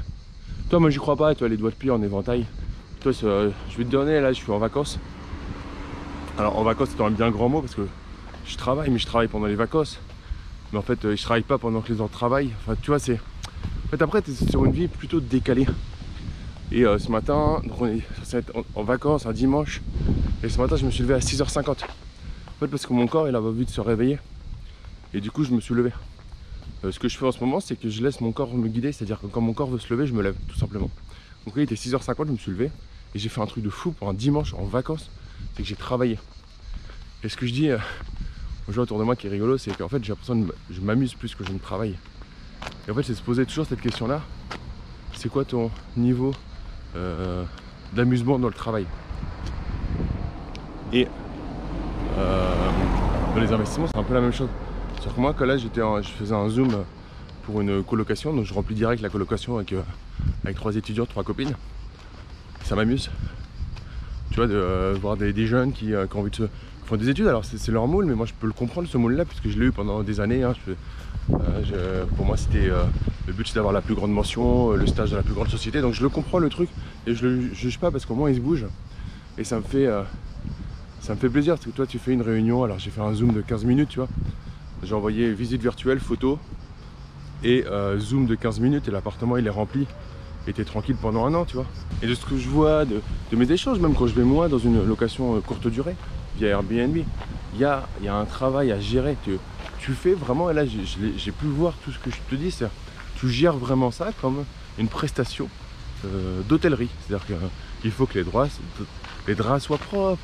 Toi, 0.71 0.81
moi, 0.81 0.91
j'y 0.91 0.99
crois 0.99 1.17
pas. 1.17 1.35
Toi, 1.35 1.49
les 1.49 1.57
doigts 1.57 1.71
de 1.71 1.75
pied 1.75 1.91
en 1.91 2.03
éventail. 2.03 2.47
Toi, 3.05 3.13
je 3.13 3.77
vais 3.77 3.85
te 3.85 3.91
donner, 3.91 4.19
là, 4.19 4.33
je 4.33 4.39
suis 4.39 4.51
en 4.51 4.57
vacances. 4.57 4.99
Alors, 6.39 6.59
en 6.59 6.63
vacances, 6.63 6.89
c'est 6.97 7.03
un 7.03 7.11
bien 7.11 7.31
grand 7.31 7.51
mot 7.51 7.61
parce 7.61 7.75
que 7.75 7.87
je 8.47 8.57
travaille, 8.57 8.89
mais 8.89 8.99
je 8.99 9.05
travaille 9.05 9.29
pendant 9.29 9.45
les 9.45 9.57
vacances. 9.57 10.01
Mais 10.73 10.79
en 10.79 10.83
fait, 10.83 11.05
euh, 11.05 11.15
je 11.15 11.23
travaille 11.23 11.43
pas 11.43 11.59
pendant 11.59 11.83
que 11.83 11.93
les 11.93 12.01
autres 12.01 12.15
travaillent. 12.15 12.53
Enfin, 12.63 12.75
tu 12.81 12.87
vois, 12.87 12.99
c'est. 12.99 13.21
En 13.85 13.89
fait, 13.91 14.01
après, 14.01 14.23
tu 14.23 14.31
es 14.31 14.51
sur 14.51 14.65
une 14.65 14.73
vie 14.73 14.89
plutôt 14.89 15.21
décalée. 15.21 15.67
Et 16.73 16.87
euh, 16.87 16.99
ce 16.99 17.11
matin, 17.11 17.61
donc 17.63 17.79
on 17.79 17.87
est 17.89 18.03
en 18.75 18.83
vacances, 18.85 19.27
un 19.27 19.33
dimanche. 19.33 19.83
Et 20.43 20.49
ce 20.49 20.59
matin, 20.59 20.77
je 20.77 20.87
me 20.87 20.91
suis 20.91 21.03
levé 21.03 21.13
à 21.13 21.19
6h50 21.19 21.85
parce 22.71 22.87
que 22.87 22.95
mon 22.95 23.07
corps 23.07 23.29
il 23.29 23.37
avait 23.37 23.49
envie 23.49 23.67
de 23.67 23.71
se 23.71 23.83
réveiller. 23.83 24.19
Et 25.13 25.21
du 25.21 25.31
coup 25.31 25.45
je 25.45 25.51
me 25.51 25.61
suis 25.61 25.75
levé. 25.75 25.91
Euh, 26.85 26.91
ce 26.91 26.99
que 26.99 27.09
je 27.09 27.19
fais 27.19 27.27
en 27.27 27.33
ce 27.33 27.41
moment 27.41 27.61
c'est 27.61 27.77
que 27.77 27.91
je 27.91 28.03
laisse 28.03 28.23
mon 28.23 28.33
corps 28.33 28.55
me 28.55 28.69
guider, 28.69 28.93
c'est-à-dire 28.93 29.21
que 29.21 29.27
quand 29.27 29.43
mon 29.43 29.53
corps 29.53 29.69
veut 29.69 29.79
se 29.79 29.93
lever, 29.93 30.07
je 30.07 30.15
me 30.15 30.23
lève 30.23 30.37
tout 30.49 30.57
simplement. 30.57 30.91
Donc 31.45 31.55
il 31.57 31.63
était 31.63 31.75
6h50, 31.75 32.27
je 32.27 32.33
me 32.33 32.37
suis 32.39 32.51
levé 32.51 32.71
et 33.15 33.19
j'ai 33.19 33.29
fait 33.29 33.41
un 33.41 33.47
truc 33.47 33.63
de 33.63 33.71
fou 33.71 33.93
pour 33.93 34.09
un 34.09 34.15
dimanche 34.15 34.55
en 34.55 34.65
vacances, 34.65 35.11
c'est 35.55 35.63
que 35.63 35.69
j'ai 35.69 35.77
travaillé. 35.77 36.19
Et 37.23 37.29
ce 37.29 37.37
que 37.37 37.47
je 37.47 37.53
dis 37.53 37.71
euh, 37.71 37.79
aux 38.69 38.73
gens 38.73 38.83
autour 38.83 38.99
de 38.99 39.05
moi 39.05 39.17
qui 39.17 39.27
est 39.27 39.31
rigolo, 39.31 39.57
c'est 39.59 39.77
qu'en 39.77 39.89
fait 39.89 40.03
j'ai 40.03 40.11
l'impression 40.11 40.43
que 40.43 40.53
je 40.71 40.81
m'amuse 40.81 41.15
plus 41.15 41.35
que 41.35 41.45
je 41.45 41.53
ne 41.53 41.59
travaille. 41.59 41.97
Et 42.87 42.91
en 42.91 42.95
fait 42.95 43.03
c'est 43.03 43.15
se 43.15 43.23
poser 43.23 43.47
toujours 43.47 43.67
cette 43.67 43.81
question 43.81 44.07
là, 44.07 44.21
c'est 45.15 45.29
quoi 45.29 45.45
ton 45.45 45.71
niveau 45.97 46.35
euh, 46.97 47.45
d'amusement 47.93 48.39
dans 48.39 48.49
le 48.49 48.55
travail? 48.55 48.87
Et 50.93 51.09
euh, 52.19 52.55
dans 53.35 53.41
les 53.41 53.53
investissements, 53.53 53.87
c'est 53.87 53.99
un 53.99 54.03
peu 54.05 54.15
la 54.15 54.21
même 54.21 54.33
chose. 54.33 54.49
Sauf 55.03 55.15
que 55.15 55.21
moi, 55.21 55.35
quand 55.37 55.45
là, 55.45 55.57
je 55.57 55.69
faisais 56.09 56.35
un 56.35 56.49
zoom 56.49 56.85
pour 57.43 57.61
une 57.61 57.83
colocation, 57.83 58.33
donc 58.33 58.45
je 58.45 58.55
remplis 58.55 58.75
direct 58.75 59.03
la 59.03 59.09
colocation 59.09 59.57
avec, 59.57 59.75
avec 60.45 60.57
trois 60.57 60.77
étudiants, 60.77 61.05
trois 61.05 61.25
copines. 61.25 61.55
Ça 62.65 62.75
m'amuse. 62.77 63.11
Tu 64.31 64.37
vois, 64.37 64.47
de 64.47 64.55
euh, 64.55 64.97
voir 65.01 65.17
des, 65.17 65.47
jeunes 65.47 65.73
qui, 65.73 65.95
ont 65.95 66.19
envie 66.19 66.31
de 66.31 66.37
se, 66.37 66.43
font 66.87 66.97
des 66.97 67.09
études. 67.09 67.29
Alors 67.29 67.45
c'est 67.45 67.71
leur 67.71 67.87
moule, 67.87 68.07
mais 68.07 68.15
moi 68.15 68.27
je 68.27 68.33
peux 68.33 68.47
le 68.47 68.53
comprendre 68.53 68.89
ce 68.89 68.99
moule-là, 68.99 69.25
puisque 69.25 69.49
je 69.49 69.59
l'ai 69.59 69.67
eu 69.67 69.73
pendant 69.73 70.03
des 70.03 70.19
années. 70.21 70.43
Hein. 70.43 70.55
pour 72.17 72.27
moi, 72.27 72.37
c'était 72.37 72.69
le 73.27 73.33
but, 73.33 73.47
c'est 73.47 73.55
d'avoir 73.55 73.73
la 73.73 73.81
plus 73.83 73.95
grande 73.95 74.13
mention, 74.13 74.73
le 74.73 74.87
stage 74.87 75.13
de 75.13 75.17
la 75.17 75.23
plus 75.23 75.35
grande 75.35 75.49
société. 75.49 75.81
Donc 75.81 75.95
je 75.95 76.03
le 76.03 76.09
comprends 76.09 76.39
le 76.39 76.49
truc 76.49 76.69
et 77.07 77.15
je 77.15 77.27
le 77.27 77.55
juge 77.55 77.79
pas 77.79 77.91
parce 77.91 78.07
qu'au 78.07 78.15
moins 78.15 78.31
il 78.31 78.37
se 78.37 78.41
bouge 78.41 78.67
et 79.39 79.45
ça 79.45 79.57
me 79.57 79.63
fait 79.63 79.89
ça 81.05 81.15
me 81.15 81.19
fait 81.19 81.29
plaisir 81.29 81.55
parce 81.55 81.67
que 81.67 81.71
toi 81.71 81.87
tu 81.87 81.99
fais 81.99 82.13
une 82.13 82.23
réunion, 82.23 82.65
alors 82.65 82.79
j'ai 82.79 82.91
fait 82.91 83.03
un 83.03 83.13
zoom 83.13 83.35
de 83.35 83.43
15 83.43 83.67
minutes, 83.67 83.91
tu 83.91 83.99
vois. 83.99 84.09
J'ai 84.83 84.95
envoyé 84.95 85.33
visite 85.35 85.61
virtuelle, 85.61 86.01
photo 86.01 86.39
et 87.43 87.65
euh, 87.67 87.99
zoom 87.99 88.25
de 88.25 88.35
15 88.35 88.61
minutes 88.61 88.89
et 88.89 88.91
l'appartement 88.91 89.37
il 89.37 89.47
est 89.47 89.51
rempli 89.51 89.87
et 90.47 90.53
t'es 90.53 90.65
tranquille 90.65 90.97
pendant 91.01 91.25
un 91.27 91.35
an, 91.35 91.45
tu 91.45 91.57
vois. 91.57 91.67
Et 92.03 92.07
de 92.07 92.15
ce 92.15 92.25
que 92.25 92.37
je 92.37 92.49
vois, 92.49 92.85
de, 92.85 93.01
mes 93.33 93.51
échanges, 93.51 93.79
même 93.79 93.95
quand 93.95 94.07
je 94.07 94.15
vais 94.15 94.25
moi 94.25 94.49
dans 94.49 94.59
une 94.59 94.85
location 94.87 95.37
euh, 95.37 95.41
courte 95.41 95.67
durée 95.69 95.97
via 96.37 96.49
Airbnb, 96.49 96.97
il 96.97 97.61
y 97.61 97.65
a, 97.65 97.87
y 98.03 98.09
a, 98.09 98.15
un 98.15 98.25
travail 98.25 98.73
à 98.73 98.81
gérer. 98.81 99.17
Tu, 99.25 99.39
tu 99.79 99.93
fais 99.93 100.15
vraiment, 100.15 100.51
et 100.51 100.55
là 100.55 100.65
j'ai 100.65 101.33
pu 101.33 101.47
voir 101.47 101.75
tout 101.85 101.93
ce 101.93 101.99
que 101.99 102.11
je 102.11 102.17
te 102.29 102.35
dis, 102.35 102.51
c'est 102.51 102.67
tu 103.17 103.29
gères 103.29 103.57
vraiment 103.57 103.91
ça 103.91 104.11
comme 104.21 104.45
une 104.79 104.89
prestation 104.89 105.49
euh, 106.05 106.43
d'hôtellerie. 106.43 106.91
C'est-à-dire 107.07 107.27
qu'il 107.27 107.91
faut 107.91 108.07
que 108.07 108.15
les, 108.15 108.25
droits, 108.25 108.49
les 109.27 109.35
draps 109.35 109.65
soient 109.65 109.79
propres, 109.79 110.23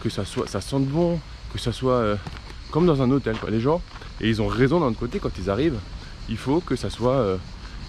que 0.00 0.08
ça, 0.08 0.24
soit, 0.24 0.46
ça 0.46 0.60
sente 0.60 0.86
bon, 0.86 1.18
que 1.52 1.58
ça 1.58 1.72
soit 1.72 1.92
euh, 1.92 2.16
comme 2.70 2.86
dans 2.86 3.02
un 3.02 3.10
hôtel. 3.10 3.36
Quoi. 3.36 3.50
Les 3.50 3.60
gens, 3.60 3.82
et 4.20 4.28
ils 4.28 4.40
ont 4.40 4.46
raison 4.46 4.80
d'un 4.80 4.92
côté, 4.94 5.18
quand 5.18 5.36
ils 5.38 5.50
arrivent, 5.50 5.78
il 6.28 6.36
faut 6.36 6.60
que 6.60 6.76
ça 6.76 6.90
soit 6.90 7.12
euh, 7.12 7.36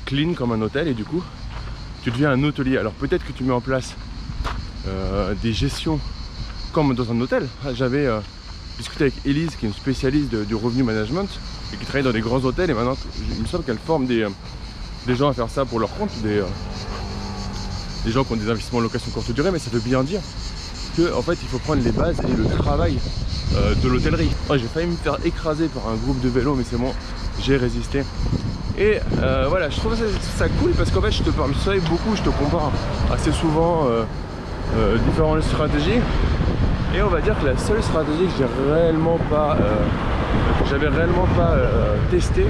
clean 0.05 0.33
comme 0.33 0.51
un 0.51 0.61
hôtel 0.61 0.87
et 0.87 0.93
du 0.93 1.03
coup, 1.03 1.23
tu 2.03 2.11
deviens 2.11 2.31
un 2.31 2.43
hôtelier. 2.43 2.77
Alors 2.77 2.93
peut-être 2.93 3.25
que 3.25 3.31
tu 3.31 3.43
mets 3.43 3.53
en 3.53 3.61
place 3.61 3.95
euh, 4.87 5.33
des 5.41 5.53
gestions 5.53 5.99
comme 6.71 6.93
dans 6.95 7.11
un 7.11 7.19
hôtel. 7.21 7.47
Ah, 7.65 7.73
j'avais 7.73 8.07
discuté 8.77 9.05
avec 9.05 9.15
Elise, 9.25 9.55
qui 9.55 9.65
est 9.65 9.69
une 9.69 9.75
spécialiste 9.75 10.33
du 10.33 10.55
revenu 10.55 10.83
management 10.83 11.27
et 11.73 11.77
qui 11.77 11.85
travaille 11.85 12.03
dans 12.03 12.11
des 12.11 12.21
grands 12.21 12.43
hôtels 12.43 12.69
et 12.69 12.73
maintenant, 12.73 12.97
il 13.35 13.41
me 13.41 13.47
semble 13.47 13.63
qu'elle 13.63 13.77
forme 13.77 14.05
des, 14.05 14.25
des 15.05 15.15
gens 15.15 15.29
à 15.29 15.33
faire 15.33 15.49
ça 15.49 15.65
pour 15.65 15.79
leur 15.79 15.93
compte, 15.95 16.11
des, 16.21 16.41
gens 18.11 18.23
qui 18.23 18.33
ont 18.33 18.35
des 18.35 18.49
investissements 18.49 18.79
en 18.79 18.83
location 18.83 19.11
courte 19.11 19.31
durée, 19.31 19.51
mais 19.51 19.59
ça 19.59 19.69
veut 19.69 19.79
bien 19.79 20.03
dire 20.03 20.21
que 20.97 21.13
en 21.13 21.21
fait 21.21 21.37
il 21.41 21.47
faut 21.47 21.59
prendre 21.59 21.83
les 21.83 21.91
bases 21.91 22.17
et 22.19 22.35
le 22.35 22.45
travail 22.57 22.97
euh, 23.55 23.75
de 23.75 23.87
l'hôtellerie. 23.87 24.29
Oh, 24.49 24.53
j'ai 24.57 24.67
failli 24.67 24.87
me 24.87 24.95
faire 24.95 25.17
écraser 25.25 25.67
par 25.67 25.87
un 25.89 25.95
groupe 25.95 26.19
de 26.21 26.29
vélos 26.29 26.55
mais 26.55 26.63
c'est 26.69 26.77
bon, 26.77 26.93
j'ai 27.41 27.57
résisté. 27.57 28.03
Et 28.79 28.99
euh, 29.21 29.45
voilà, 29.49 29.69
je 29.69 29.77
trouve 29.77 29.93
ça, 29.93 30.47
cool 30.47 30.71
parce 30.71 30.89
qu'en 30.89 31.01
fait 31.01 31.11
je 31.11 31.21
te 31.21 31.29
parle 31.31 31.53
ça 31.53 31.71
beaucoup, 31.89 32.15
je 32.15 32.21
te 32.21 32.29
compare 32.29 32.71
assez 33.11 33.31
souvent 33.31 33.87
euh, 33.87 34.97
différentes 35.09 35.43
stratégies. 35.43 35.99
Et 36.95 37.01
on 37.03 37.09
va 37.09 37.19
dire 37.19 37.37
que 37.39 37.45
la 37.45 37.57
seule 37.57 37.83
stratégie 37.83 38.25
que 38.25 38.39
j'avais 38.39 38.73
réellement 38.73 39.19
pas 39.29 39.57
testé 42.09 42.45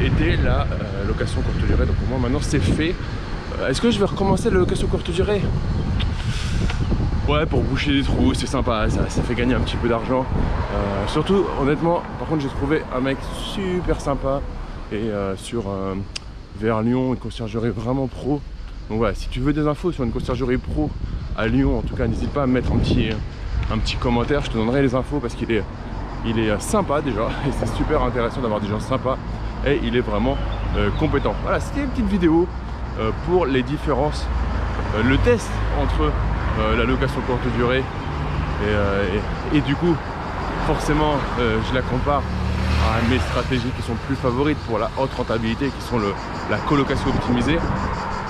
était 0.00 0.36
la 0.42 0.66
location 1.06 1.42
courte 1.42 1.58
durée. 1.58 1.86
Donc 1.86 1.96
pour 1.96 2.08
moi 2.08 2.18
maintenant 2.18 2.40
c'est 2.42 2.60
fait. 2.60 2.94
Est-ce 3.68 3.80
que 3.80 3.90
je 3.90 3.98
vais 3.98 4.06
recommencer 4.06 4.50
la 4.50 4.58
location 4.58 4.86
courte 4.88 5.10
durée? 5.10 5.42
Ouais, 7.28 7.44
pour 7.44 7.60
boucher 7.60 7.90
les 7.90 8.02
trous, 8.02 8.32
c'est 8.32 8.46
sympa, 8.46 8.88
ça, 8.88 9.04
fait 9.04 9.34
gagner 9.34 9.54
un 9.54 9.60
petit 9.60 9.76
peu 9.76 9.86
d'argent. 9.86 10.24
Euh, 10.24 11.06
surtout, 11.08 11.44
honnêtement, 11.60 12.02
par 12.18 12.26
contre, 12.26 12.40
j'ai 12.40 12.48
trouvé 12.48 12.82
un 12.96 13.00
mec 13.00 13.18
super 13.54 14.00
sympa 14.00 14.40
et 14.92 14.96
euh, 14.96 15.36
sur 15.36 15.68
euh, 15.68 15.94
vers 16.58 16.82
Lyon, 16.82 17.14
une 17.14 17.18
conciergerie 17.18 17.70
vraiment 17.70 18.06
pro. 18.06 18.40
Donc 18.88 18.98
voilà, 18.98 19.14
si 19.14 19.28
tu 19.28 19.40
veux 19.40 19.52
des 19.52 19.66
infos 19.66 19.92
sur 19.92 20.04
une 20.04 20.12
conciergerie 20.12 20.58
pro 20.58 20.90
à 21.36 21.46
Lyon, 21.46 21.78
en 21.78 21.82
tout 21.82 21.94
cas, 21.94 22.06
n'hésite 22.06 22.30
pas 22.30 22.44
à 22.44 22.46
me 22.46 22.52
mettre 22.52 22.72
un 22.72 22.78
petit, 22.78 23.10
un 23.70 23.78
petit 23.78 23.96
commentaire, 23.96 24.42
je 24.44 24.50
te 24.50 24.56
donnerai 24.56 24.82
les 24.82 24.94
infos 24.94 25.18
parce 25.20 25.34
qu'il 25.34 25.52
est, 25.52 25.62
il 26.26 26.38
est 26.38 26.60
sympa 26.60 27.00
déjà 27.00 27.28
et 27.48 27.52
c'est 27.52 27.74
super 27.76 28.02
intéressant 28.02 28.40
d'avoir 28.40 28.60
des 28.60 28.68
gens 28.68 28.80
sympas 28.80 29.18
et 29.66 29.78
il 29.82 29.96
est 29.96 30.00
vraiment 30.00 30.36
compétent. 30.98 31.34
Voilà, 31.42 31.60
c'était 31.60 31.80
une 31.80 31.88
petite 31.88 32.06
vidéo 32.06 32.46
pour 33.26 33.44
les 33.44 33.62
différences, 33.62 34.24
le 35.04 35.16
test 35.18 35.50
entre 35.80 36.12
euh, 36.58 36.76
la 36.76 36.84
location 36.84 37.20
courte 37.20 37.46
durée. 37.56 37.84
Euh, 38.64 39.06
et, 39.54 39.60
du 39.60 39.76
coup, 39.76 39.94
forcément, 40.66 41.14
euh, 41.38 41.58
je 41.68 41.74
la 41.74 41.82
compare 41.82 42.22
mes 43.08 43.18
stratégies 43.18 43.70
qui 43.76 43.82
sont 43.82 43.94
plus 44.06 44.16
favorites 44.16 44.58
pour 44.66 44.78
la 44.78 44.90
haute 44.98 45.12
rentabilité, 45.14 45.68
qui 45.68 45.86
sont 45.88 45.98
le, 45.98 46.12
la 46.50 46.58
colocation 46.58 47.08
optimisée. 47.10 47.58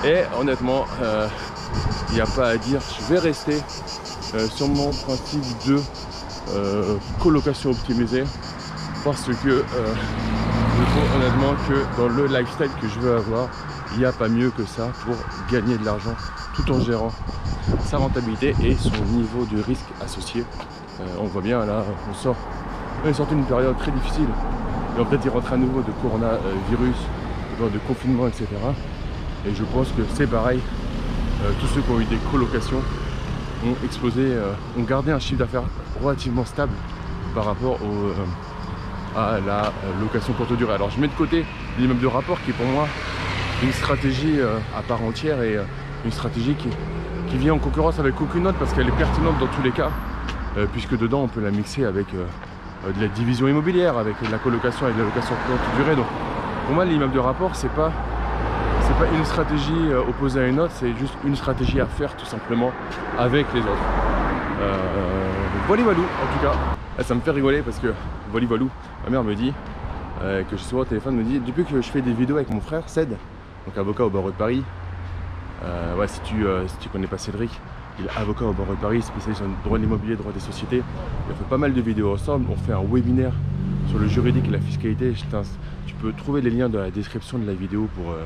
Et 0.05 0.21
honnêtement, 0.39 0.85
il 2.09 2.15
n'y 2.15 2.21
a 2.21 2.25
pas 2.25 2.49
à 2.49 2.57
dire, 2.57 2.79
je 2.99 3.13
vais 3.13 3.19
rester 3.19 3.57
sur 4.55 4.67
mon 4.69 4.91
principe 4.91 5.43
de 5.67 5.79
colocation 7.19 7.71
optimisée 7.71 8.23
parce 9.03 9.23
que 9.23 9.33
je 10.79 10.85
trouve 10.85 11.15
honnêtement 11.15 11.55
que 11.67 12.01
dans 12.01 12.07
le 12.07 12.27
lifestyle 12.27 12.69
que 12.81 12.87
je 12.87 12.99
veux 12.99 13.17
avoir, 13.17 13.49
il 13.93 13.99
n'y 13.99 14.05
a 14.05 14.11
pas 14.11 14.29
mieux 14.29 14.51
que 14.51 14.65
ça 14.65 14.89
pour 15.05 15.15
gagner 15.51 15.77
de 15.77 15.85
l'argent 15.85 16.15
tout 16.55 16.71
en 16.71 16.79
gérant 16.79 17.11
sa 17.85 17.97
rentabilité 17.97 18.55
et 18.63 18.75
son 18.75 19.03
niveau 19.05 19.45
de 19.45 19.61
risque 19.61 19.85
associé. 20.03 20.43
Euh, 21.01 21.05
on 21.19 21.25
voit 21.25 21.41
bien 21.41 21.65
là, 21.65 21.83
on 22.09 22.13
sort, 22.13 22.35
on 23.03 23.09
est 23.09 23.13
sorti 23.13 23.35
d'une 23.35 23.45
période 23.45 23.77
très 23.77 23.91
difficile. 23.91 24.27
Et 24.99 25.03
peut-être 25.03 25.25
y 25.25 25.29
rentrer 25.29 25.55
à 25.55 25.57
nouveau 25.57 25.81
de 25.81 25.91
coronavirus, 26.01 26.97
de 27.59 27.79
confinement, 27.87 28.27
etc. 28.27 28.47
Et 29.47 29.53
je 29.53 29.63
pense 29.63 29.89
que 29.89 30.01
c'est 30.13 30.27
pareil. 30.27 30.59
Euh, 31.43 31.51
tous 31.59 31.67
ceux 31.67 31.81
qui 31.81 31.91
ont 31.91 31.99
eu 31.99 32.05
des 32.05 32.17
colocations 32.31 32.81
ont 33.65 33.75
euh, 34.17 34.53
ont 34.77 34.83
gardé 34.83 35.11
un 35.11 35.19
chiffre 35.19 35.39
d'affaires 35.39 35.63
relativement 36.01 36.45
stable 36.45 36.73
par 37.35 37.45
rapport 37.45 37.77
à 39.15 39.39
la 39.45 39.71
location 40.01 40.33
courte 40.33 40.53
durée. 40.53 40.73
Alors 40.73 40.89
je 40.89 40.99
mets 40.99 41.07
de 41.07 41.13
côté 41.13 41.45
l'immeuble 41.77 42.01
de 42.01 42.07
rapport 42.07 42.41
qui 42.43 42.51
est 42.51 42.53
pour 42.53 42.65
moi 42.65 42.87
une 43.63 43.71
stratégie 43.71 44.39
à 44.75 44.81
part 44.81 45.03
entière 45.03 45.41
et 45.41 45.57
une 46.05 46.11
stratégie 46.11 46.55
qui, 46.55 46.69
qui 47.29 47.37
vient 47.37 47.53
en 47.53 47.59
concurrence 47.59 47.99
avec 47.99 48.19
aucune 48.19 48.47
autre 48.47 48.57
parce 48.57 48.73
qu'elle 48.73 48.87
est 48.87 48.97
pertinente 48.97 49.37
dans 49.39 49.47
tous 49.47 49.61
les 49.61 49.71
cas, 49.71 49.91
euh, 50.57 50.65
puisque 50.71 50.97
dedans 50.97 51.21
on 51.23 51.27
peut 51.27 51.41
la 51.41 51.51
mixer 51.51 51.85
avec 51.85 52.07
euh, 52.13 52.23
euh, 52.23 52.25
de 52.87 53.01
la 53.01 53.07
division 53.07 53.47
immobilière, 53.47 53.97
avec 53.97 54.15
la 54.29 54.37
colocation 54.37 54.87
et 54.87 54.93
de 54.93 54.97
la 54.97 55.05
location 55.05 55.35
courte 55.47 55.75
durée. 55.77 55.95
Donc 55.95 56.05
pour 56.65 56.75
moi 56.75 56.85
l'immeuble 56.85 57.13
de 57.13 57.19
rapport 57.19 57.55
c'est 57.55 57.71
pas 57.73 57.91
c'est 58.81 58.97
pas 58.97 59.11
une 59.15 59.25
stratégie 59.25 59.93
opposée 60.07 60.41
à 60.41 60.47
une 60.47 60.59
autre, 60.59 60.73
c'est 60.75 60.95
juste 60.97 61.13
une 61.25 61.35
stratégie 61.35 61.79
à 61.79 61.85
faire 61.85 62.15
tout 62.15 62.25
simplement 62.25 62.71
avec 63.17 63.45
les 63.53 63.61
autres. 63.61 63.87
Euh, 64.61 64.87
voilà 65.67 65.83
en 65.83 65.93
tout 65.93 66.41
cas. 66.41 66.53
Ah, 66.97 67.03
ça 67.03 67.13
me 67.13 67.21
fait 67.21 67.31
rigoler 67.31 67.61
parce 67.61 67.79
que 67.79 67.93
voilà 68.31 68.47
ma 69.05 69.09
mère 69.09 69.23
me 69.23 69.35
dit 69.35 69.53
que 70.21 70.57
je 70.57 70.57
suis 70.57 70.75
au 70.75 70.83
téléphone 70.83 71.15
me 71.15 71.23
dit 71.23 71.39
depuis 71.39 71.63
que 71.63 71.81
je 71.81 71.89
fais 71.89 72.01
des 72.01 72.11
vidéos 72.13 72.35
avec 72.37 72.49
mon 72.49 72.59
frère 72.59 72.83
Ced, 72.87 73.09
donc 73.09 73.77
avocat 73.77 74.05
au 74.05 74.09
barreau 74.09 74.31
de 74.31 74.35
Paris, 74.35 74.63
euh, 75.63 75.95
ouais, 75.95 76.07
si 76.07 76.19
tu, 76.21 76.45
euh, 76.45 76.67
si 76.67 76.77
tu 76.77 76.89
connais 76.89 77.07
pas 77.07 77.17
Cédric, 77.17 77.51
il 77.99 78.05
est 78.05 78.17
avocat 78.17 78.45
au 78.45 78.53
barreau 78.53 78.73
de 78.73 78.79
Paris, 78.79 79.01
spécialisé 79.01 79.43
en 79.43 79.65
droit 79.65 79.77
de 79.77 79.83
l'immobilier, 79.83 80.15
droit 80.15 80.31
des 80.31 80.39
sociétés. 80.39 80.81
On 81.29 81.35
fait 81.35 81.49
pas 81.49 81.57
mal 81.57 81.73
de 81.73 81.81
vidéos 81.81 82.13
ensemble. 82.13 82.45
On 82.51 82.55
fait 82.55 82.73
un 82.73 82.83
webinaire 82.83 83.33
sur 83.89 83.99
le 83.99 84.07
juridique 84.07 84.45
et 84.47 84.51
la 84.51 84.59
fiscalité. 84.59 85.13
Tu 85.85 85.95
peux 85.95 86.13
trouver 86.13 86.41
les 86.41 86.49
liens 86.49 86.69
dans 86.69 86.79
la 86.79 86.91
description 86.91 87.37
de 87.37 87.45
la 87.45 87.53
vidéo 87.53 87.87
pour, 87.95 88.11
euh, 88.11 88.23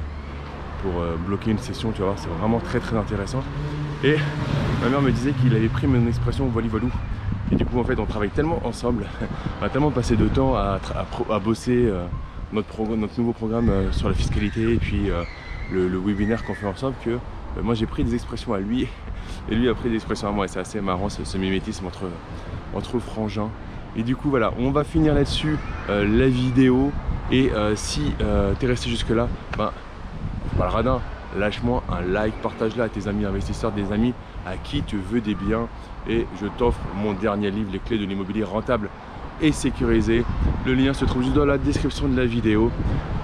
pour 0.82 0.92
bloquer 1.27 1.51
une 1.51 1.58
session. 1.58 1.92
Tu 1.92 2.00
vas 2.00 2.08
voir, 2.08 2.20
c'est 2.20 2.30
vraiment 2.30 2.60
très 2.60 2.80
très 2.80 2.98
intéressant. 2.98 3.44
Et 4.03 4.15
ma 4.82 4.89
mère 4.89 5.01
me 5.01 5.12
disait 5.12 5.32
qu'il 5.32 5.56
avait 5.56 5.70
pris 5.70 5.88
mon 5.88 6.08
expression 6.08 6.48
voli 6.48 6.68
volou. 6.68 6.92
Et 7.51 7.56
du 7.56 7.65
coup, 7.65 7.80
en 7.80 7.84
fait, 7.84 8.00
on 8.00 8.06
travaille 8.06 8.30
tellement 8.30 8.60
ensemble, 8.65 9.06
on 9.62 9.65
a 9.65 9.70
tellement 9.70 9.92
passé 9.92 10.15
de 10.15 10.27
temps 10.27 10.56
à, 10.56 10.80
bosser 11.44 11.92
notre, 12.51 12.96
notre, 12.96 13.20
nouveau 13.20 13.34
programme 13.34 13.70
sur 13.92 14.08
la 14.08 14.15
fiscalité 14.15 14.74
et 14.74 14.77
puis 14.77 15.10
le, 15.72 16.00
webinaire 16.00 16.44
qu'on 16.44 16.53
fait 16.53 16.68
ensemble 16.68 16.96
que 17.03 17.12
euh, 17.12 17.18
moi 17.62 17.75
j'ai 17.75 17.86
pris 17.86 18.03
des 18.03 18.13
expressions 18.13 18.53
à 18.53 18.60
lui. 18.60 18.88
Et 19.50 19.55
lui 19.55 19.69
a 19.69 19.74
pris 19.74 19.89
des 19.89 19.95
expressions 19.95 20.27
à 20.27 20.31
moi. 20.31 20.45
Et 20.45 20.48
c'est 20.48 20.60
assez 20.60 20.81
marrant 20.81 21.10
ce, 21.10 21.38
mimétisme 21.38 21.86
entre, 21.86 22.10
entre 22.74 23.00
frangins. 23.00 23.50
Et 23.95 24.03
du 24.03 24.15
coup 24.15 24.29
voilà, 24.29 24.53
on 24.57 24.72
va 24.72 24.83
finir 24.83 25.13
là-dessus 25.13 25.57
euh, 25.89 26.07
la 26.07 26.27
vidéo. 26.27 26.91
Et 27.31 27.51
euh, 27.51 27.75
si 27.75 28.13
tu 28.60 28.65
es 28.65 28.67
resté 28.67 28.89
jusque 28.89 29.10
là, 29.10 29.27
ben 29.57 29.72
pas 30.57 30.65
le 30.65 30.72
radin, 30.72 31.01
lâche-moi 31.38 31.83
un 31.89 32.01
like, 32.01 32.36
partage-la 32.41 32.86
à 32.86 32.89
tes 32.89 33.07
amis 33.07 33.25
investisseurs, 33.25 33.72
des 33.72 33.91
amis 33.91 34.13
à 34.45 34.57
qui 34.57 34.83
tu 34.83 34.98
veux 34.98 35.22
des 35.22 35.36
biens. 35.36 35.67
Et 36.07 36.27
je 36.39 36.48
t'offre 36.57 36.79
mon 36.95 37.13
dernier 37.13 37.50
livre, 37.50 37.69
les 37.72 37.79
clés 37.79 37.98
de 37.98 38.05
l'immobilier 38.05 38.43
rentable 38.43 38.89
et 39.42 39.52
sécurisé. 39.52 40.24
Le 40.66 40.74
lien 40.74 40.94
se 40.94 41.06
trouve 41.06 41.24
juste 41.24 41.36
dans 41.36 41.46
la 41.46 41.58
description 41.58 42.08
de 42.08 42.16
la 42.16 42.25
vidéo. 42.25 42.72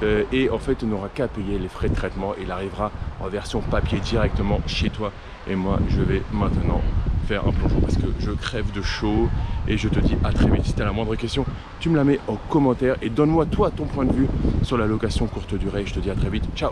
Euh, 0.03 0.23
et 0.31 0.49
en 0.49 0.59
fait, 0.59 0.75
tu 0.75 0.85
n'auras 0.85 1.09
qu'à 1.09 1.27
payer 1.27 1.59
les 1.59 1.67
frais 1.67 1.89
de 1.89 1.95
traitement. 1.95 2.33
Il 2.41 2.51
arrivera 2.51 2.91
en 3.19 3.27
version 3.27 3.61
papier 3.61 3.99
directement 3.99 4.61
chez 4.67 4.89
toi. 4.89 5.11
Et 5.49 5.55
moi, 5.55 5.79
je 5.89 6.01
vais 6.01 6.21
maintenant 6.31 6.81
faire 7.27 7.47
un 7.47 7.51
plongeon 7.51 7.81
parce 7.81 7.95
que 7.95 8.07
je 8.19 8.31
crève 8.31 8.71
de 8.71 8.81
chaud. 8.81 9.29
Et 9.67 9.77
je 9.77 9.87
te 9.87 9.99
dis 9.99 10.15
à 10.23 10.31
très 10.31 10.49
vite. 10.49 10.65
Si 10.65 10.73
tu 10.73 10.81
as 10.81 10.85
la 10.85 10.91
moindre 10.91 11.15
question, 11.15 11.45
tu 11.79 11.89
me 11.89 11.95
la 11.95 12.03
mets 12.03 12.19
en 12.27 12.35
commentaire 12.49 12.95
et 13.01 13.09
donne-moi 13.09 13.45
toi 13.45 13.71
ton 13.71 13.85
point 13.85 14.05
de 14.05 14.13
vue 14.13 14.27
sur 14.63 14.77
la 14.77 14.87
location 14.87 15.27
courte 15.27 15.55
durée. 15.55 15.85
Je 15.85 15.93
te 15.93 15.99
dis 15.99 16.09
à 16.09 16.15
très 16.15 16.29
vite. 16.29 16.45
Ciao 16.55 16.71